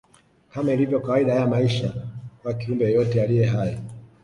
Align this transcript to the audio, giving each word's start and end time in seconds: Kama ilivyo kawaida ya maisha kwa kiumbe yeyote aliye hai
Kama 0.53 0.73
ilivyo 0.73 0.99
kawaida 0.99 1.33
ya 1.33 1.47
maisha 1.47 1.93
kwa 2.43 2.53
kiumbe 2.53 2.85
yeyote 2.85 3.21
aliye 3.21 3.45
hai 3.45 3.79